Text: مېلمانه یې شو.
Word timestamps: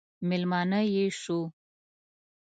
مېلمانه 0.27 0.79
یې 0.95 1.05
شو. 1.21 1.39